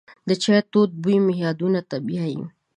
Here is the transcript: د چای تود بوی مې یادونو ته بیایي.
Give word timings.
د 0.27 0.29
چای 0.43 0.61
تود 0.71 0.89
بوی 1.01 1.17
مې 1.25 1.33
یادونو 1.43 1.81
ته 1.89 1.97
بیایي. 2.07 2.41